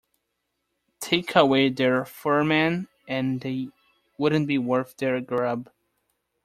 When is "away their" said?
1.35-2.05